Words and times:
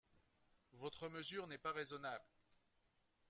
Votre 0.73 1.09
mesure 1.09 1.45
n’est 1.45 1.59
pas 1.59 1.73
raisonnable. 1.73 2.25